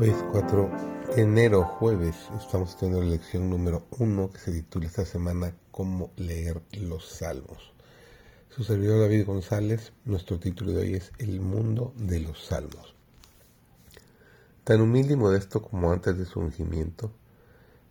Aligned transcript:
Hoy 0.00 0.10
es 0.10 0.24
4 0.30 0.70
de 1.16 1.22
enero, 1.22 1.64
jueves. 1.64 2.14
Estamos 2.38 2.76
teniendo 2.76 3.02
la 3.02 3.10
lección 3.10 3.50
número 3.50 3.88
1 3.98 4.30
que 4.30 4.38
se 4.38 4.52
titula 4.52 4.86
esta 4.86 5.04
semana 5.04 5.52
Cómo 5.72 6.12
leer 6.14 6.62
los 6.70 7.04
salmos. 7.04 7.72
Su 8.48 8.62
servidor 8.62 9.00
David 9.00 9.26
González, 9.26 9.92
nuestro 10.04 10.38
título 10.38 10.70
de 10.70 10.82
hoy 10.82 10.94
es 10.94 11.10
El 11.18 11.40
mundo 11.40 11.92
de 11.96 12.20
los 12.20 12.44
salmos. 12.44 12.94
Tan 14.62 14.82
humilde 14.82 15.14
y 15.14 15.16
modesto 15.16 15.62
como 15.62 15.90
antes 15.90 16.16
de 16.16 16.26
su 16.26 16.38
ungimiento, 16.38 17.10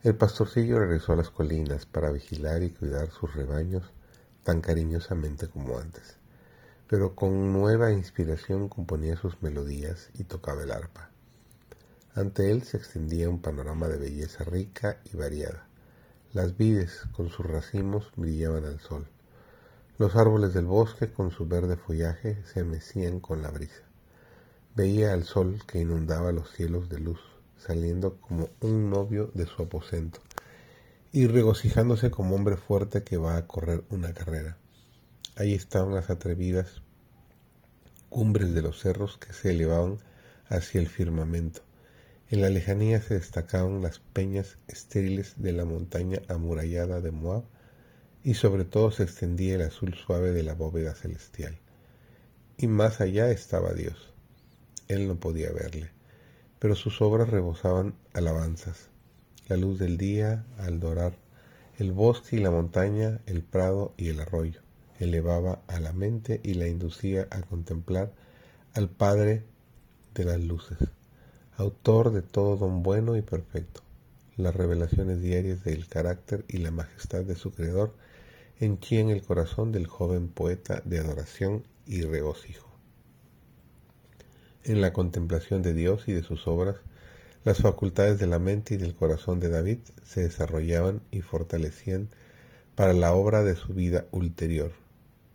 el 0.01 0.15
pastorcillo 0.15 0.79
regresó 0.79 1.11
a 1.11 1.17
las 1.17 1.29
colinas 1.29 1.85
para 1.85 2.09
vigilar 2.09 2.63
y 2.63 2.69
cuidar 2.69 3.11
sus 3.11 3.35
rebaños 3.35 3.83
tan 4.43 4.61
cariñosamente 4.61 5.49
como 5.49 5.77
antes, 5.77 6.15
pero 6.87 7.15
con 7.15 7.51
nueva 7.51 7.91
inspiración 7.91 8.69
componía 8.69 9.17
sus 9.17 9.41
melodías 9.41 10.09
y 10.17 10.23
tocaba 10.23 10.63
el 10.63 10.71
arpa. 10.71 11.11
Ante 12.17 12.49
él 12.49 12.63
se 12.63 12.77
extendía 12.77 13.29
un 13.29 13.43
panorama 13.43 13.87
de 13.87 13.97
belleza 13.99 14.43
rica 14.43 14.97
y 15.13 15.15
variada. 15.15 15.67
Las 16.33 16.57
vides 16.57 17.03
con 17.11 17.29
sus 17.29 17.45
racimos 17.45 18.11
brillaban 18.15 18.65
al 18.65 18.79
sol. 18.79 19.05
Los 19.99 20.15
árboles 20.15 20.55
del 20.55 20.65
bosque 20.65 21.11
con 21.11 21.29
su 21.29 21.45
verde 21.45 21.77
follaje 21.77 22.43
se 22.51 22.63
mecían 22.63 23.19
con 23.19 23.43
la 23.43 23.51
brisa. 23.51 23.83
Veía 24.75 25.13
al 25.13 25.25
sol 25.25 25.61
que 25.67 25.79
inundaba 25.79 26.31
los 26.31 26.51
cielos 26.53 26.89
de 26.89 26.99
luz, 27.01 27.19
saliendo 27.55 28.19
como 28.19 28.49
un 28.61 28.89
novio 28.89 29.29
de 29.35 29.45
su 29.45 29.61
aposento 29.61 30.19
y 31.11 31.27
regocijándose 31.27 32.09
como 32.09 32.33
hombre 32.33 32.57
fuerte 32.57 33.03
que 33.03 33.17
va 33.17 33.37
a 33.37 33.45
correr 33.45 33.83
una 33.91 34.11
carrera. 34.15 34.57
Ahí 35.35 35.53
estaban 35.53 35.93
las 35.93 36.09
atrevidas 36.09 36.81
cumbres 38.09 38.55
de 38.55 38.63
los 38.63 38.79
cerros 38.79 39.19
que 39.19 39.33
se 39.33 39.51
elevaban 39.51 39.99
hacia 40.49 40.81
el 40.81 40.87
firmamento 40.87 41.66
en 42.29 42.41
la 42.41 42.49
lejanía 42.49 43.01
se 43.01 43.13
destacaban 43.13 43.81
las 43.81 43.99
peñas 43.99 44.57
estériles 44.67 45.35
de 45.37 45.53
la 45.53 45.63
montaña 45.63 46.21
amurallada 46.27 46.99
de 46.99 47.11
Moab 47.11 47.43
y 48.21 48.33
sobre 48.33 48.65
todo 48.65 48.91
se 48.91 49.03
extendía 49.03 49.55
el 49.55 49.61
azul 49.61 49.93
suave 49.93 50.33
de 50.33 50.43
la 50.43 50.53
bóveda 50.53 50.93
celestial. 50.93 51.57
Y 52.57 52.67
más 52.67 52.99
allá 52.99 53.31
estaba 53.31 53.73
Dios. 53.73 54.13
Él 54.89 55.07
no 55.07 55.15
podía 55.21 55.53
verle, 55.53 55.89
pero 56.59 56.75
sus 56.75 57.01
obras 57.01 57.29
rebosaban 57.29 57.95
alabanzas. 58.13 58.89
La 59.47 59.55
luz 59.55 59.79
del 59.79 59.97
día 59.97 60.45
al 60.57 60.81
dorar 60.81 61.13
el 61.77 61.93
bosque 61.93 62.35
y 62.35 62.39
la 62.39 62.51
montaña, 62.51 63.21
el 63.25 63.41
prado 63.41 63.93
y 63.95 64.09
el 64.09 64.19
arroyo, 64.19 64.59
elevaba 64.99 65.61
a 65.67 65.79
la 65.79 65.93
mente 65.93 66.41
y 66.43 66.55
la 66.55 66.67
inducía 66.67 67.27
a 67.29 67.41
contemplar 67.41 68.11
al 68.73 68.89
Padre 68.89 69.43
de 70.13 70.25
las 70.25 70.41
luces 70.41 70.77
autor 71.57 72.11
de 72.11 72.21
todo 72.21 72.55
don 72.55 72.83
bueno 72.83 73.17
y 73.17 73.23
perfecto, 73.23 73.81
las 74.35 74.55
revelaciones 74.55 75.23
diarias 75.23 75.63
del 75.63 75.87
carácter 75.87 76.45
y 76.47 76.57
la 76.57 76.69
majestad 76.69 77.23
de 77.23 77.33
su 77.33 77.51
Creador 77.51 77.95
henchían 78.59 79.09
el 79.09 79.23
corazón 79.23 79.71
del 79.71 79.87
joven 79.87 80.27
poeta 80.27 80.83
de 80.85 80.99
adoración 80.99 81.63
y 81.87 82.03
regocijo. 82.03 82.69
En 84.65 84.81
la 84.81 84.93
contemplación 84.93 85.63
de 85.63 85.73
Dios 85.73 86.07
y 86.07 86.13
de 86.13 86.21
sus 86.21 86.47
obras, 86.47 86.75
las 87.43 87.57
facultades 87.57 88.19
de 88.19 88.27
la 88.27 88.37
mente 88.37 88.75
y 88.75 88.77
del 88.77 88.93
corazón 88.93 89.39
de 89.39 89.49
David 89.49 89.79
se 90.03 90.21
desarrollaban 90.21 91.01
y 91.09 91.21
fortalecían 91.21 92.09
para 92.75 92.93
la 92.93 93.13
obra 93.13 93.43
de 93.43 93.55
su 93.55 93.73
vida 93.73 94.05
ulterior. 94.11 94.73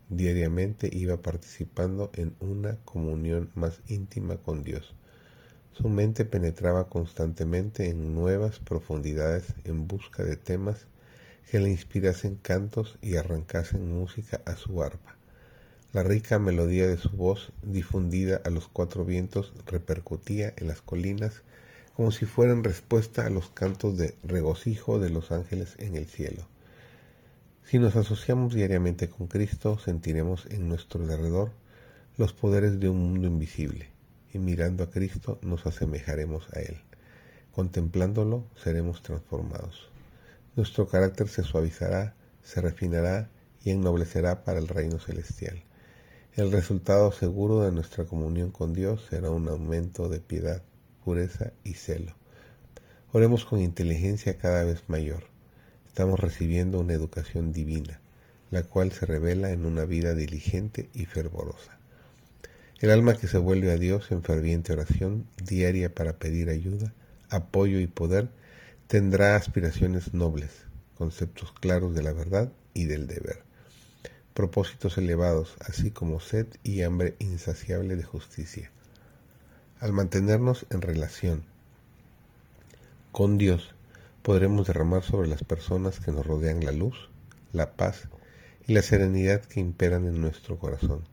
Diariamente 0.08 0.88
iba 0.92 1.16
participando 1.16 2.12
en 2.14 2.36
una 2.38 2.76
comunión 2.84 3.50
más 3.56 3.80
íntima 3.88 4.36
con 4.36 4.62
Dios 4.62 4.94
su 5.72 5.88
mente 5.88 6.26
penetraba 6.26 6.88
constantemente 6.88 7.88
en 7.88 8.14
nuevas 8.14 8.58
profundidades 8.58 9.54
en 9.64 9.88
busca 9.88 10.22
de 10.22 10.36
temas 10.36 10.86
que 11.50 11.60
le 11.60 11.70
inspirasen 11.70 12.36
cantos 12.36 12.98
y 13.00 13.16
arrancasen 13.16 13.90
música 13.90 14.42
a 14.44 14.54
su 14.54 14.82
arpa. 14.82 15.16
La 15.92 16.02
rica 16.02 16.38
melodía 16.38 16.86
de 16.86 16.98
su 16.98 17.10
voz, 17.10 17.52
difundida 17.62 18.40
a 18.44 18.50
los 18.50 18.68
cuatro 18.68 19.04
vientos, 19.04 19.52
repercutía 19.66 20.52
en 20.56 20.68
las 20.68 20.82
colinas 20.82 21.42
como 21.96 22.10
si 22.10 22.26
fueran 22.26 22.64
respuesta 22.64 23.26
a 23.26 23.30
los 23.30 23.50
cantos 23.50 23.96
de 23.96 24.14
regocijo 24.22 24.98
de 24.98 25.10
los 25.10 25.32
ángeles 25.32 25.76
en 25.78 25.96
el 25.96 26.06
cielo. 26.06 26.46
Si 27.64 27.78
nos 27.78 27.96
asociamos 27.96 28.54
diariamente 28.54 29.08
con 29.08 29.26
Cristo, 29.26 29.78
sentiremos 29.78 30.46
en 30.50 30.68
nuestro 30.68 31.02
alrededor 31.02 31.50
los 32.18 32.34
poderes 32.34 32.78
de 32.78 32.88
un 32.90 32.98
mundo 32.98 33.26
invisible 33.26 33.92
y 34.32 34.38
mirando 34.38 34.84
a 34.84 34.90
Cristo 34.90 35.38
nos 35.42 35.66
asemejaremos 35.66 36.48
a 36.54 36.60
Él. 36.60 36.78
Contemplándolo 37.52 38.46
seremos 38.62 39.02
transformados. 39.02 39.90
Nuestro 40.56 40.88
carácter 40.88 41.28
se 41.28 41.42
suavizará, 41.42 42.14
se 42.42 42.60
refinará 42.60 43.28
y 43.64 43.70
ennoblecerá 43.70 44.44
para 44.44 44.58
el 44.58 44.68
reino 44.68 44.98
celestial. 44.98 45.62
El 46.34 46.50
resultado 46.50 47.12
seguro 47.12 47.60
de 47.60 47.72
nuestra 47.72 48.04
comunión 48.04 48.50
con 48.50 48.72
Dios 48.72 49.06
será 49.10 49.30
un 49.30 49.48
aumento 49.48 50.08
de 50.08 50.20
piedad, 50.20 50.62
pureza 51.04 51.52
y 51.62 51.74
celo. 51.74 52.14
Oremos 53.12 53.44
con 53.44 53.60
inteligencia 53.60 54.38
cada 54.38 54.64
vez 54.64 54.88
mayor. 54.88 55.24
Estamos 55.86 56.18
recibiendo 56.18 56.80
una 56.80 56.94
educación 56.94 57.52
divina, 57.52 58.00
la 58.50 58.62
cual 58.62 58.92
se 58.92 59.04
revela 59.04 59.50
en 59.50 59.66
una 59.66 59.84
vida 59.84 60.14
diligente 60.14 60.88
y 60.94 61.04
fervorosa. 61.04 61.81
El 62.82 62.90
alma 62.90 63.14
que 63.14 63.28
se 63.28 63.38
vuelve 63.38 63.70
a 63.70 63.76
Dios 63.76 64.10
en 64.10 64.24
ferviente 64.24 64.72
oración 64.72 65.24
diaria 65.40 65.94
para 65.94 66.14
pedir 66.14 66.50
ayuda, 66.50 66.92
apoyo 67.30 67.78
y 67.78 67.86
poder, 67.86 68.28
tendrá 68.88 69.36
aspiraciones 69.36 70.14
nobles, 70.14 70.50
conceptos 70.98 71.52
claros 71.52 71.94
de 71.94 72.02
la 72.02 72.12
verdad 72.12 72.50
y 72.74 72.86
del 72.86 73.06
deber, 73.06 73.44
propósitos 74.34 74.98
elevados, 74.98 75.54
así 75.60 75.92
como 75.92 76.18
sed 76.18 76.48
y 76.64 76.82
hambre 76.82 77.14
insaciable 77.20 77.94
de 77.94 78.02
justicia. 78.02 78.72
Al 79.78 79.92
mantenernos 79.92 80.66
en 80.70 80.82
relación 80.82 81.44
con 83.12 83.38
Dios, 83.38 83.76
podremos 84.22 84.66
derramar 84.66 85.04
sobre 85.04 85.28
las 85.28 85.44
personas 85.44 86.00
que 86.00 86.10
nos 86.10 86.26
rodean 86.26 86.64
la 86.64 86.72
luz, 86.72 87.10
la 87.52 87.74
paz 87.74 88.08
y 88.66 88.72
la 88.72 88.82
serenidad 88.82 89.40
que 89.40 89.60
imperan 89.60 90.04
en 90.08 90.20
nuestro 90.20 90.58
corazón 90.58 91.11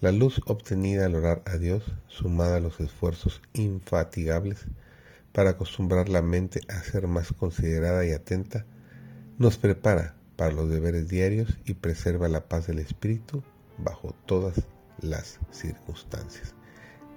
la 0.00 0.12
luz 0.12 0.40
obtenida 0.46 1.06
al 1.06 1.14
orar 1.14 1.42
a 1.44 1.58
Dios, 1.58 1.84
sumada 2.08 2.56
a 2.56 2.60
los 2.60 2.80
esfuerzos 2.80 3.42
infatigables 3.52 4.66
para 5.32 5.50
acostumbrar 5.50 6.08
la 6.08 6.22
mente 6.22 6.60
a 6.68 6.82
ser 6.82 7.06
más 7.06 7.32
considerada 7.32 8.04
y 8.06 8.12
atenta, 8.12 8.64
nos 9.38 9.58
prepara 9.58 10.14
para 10.36 10.52
los 10.52 10.70
deberes 10.70 11.08
diarios 11.08 11.58
y 11.66 11.74
preserva 11.74 12.28
la 12.28 12.48
paz 12.48 12.66
del 12.66 12.78
espíritu 12.78 13.42
bajo 13.78 14.14
todas 14.26 14.66
las 15.00 15.38
circunstancias. 15.50 16.54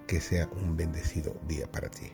Que 0.07 0.19
sea 0.19 0.49
un 0.61 0.75
bendecido 0.75 1.33
día 1.47 1.72
para 1.72 1.89
ti. 1.89 2.11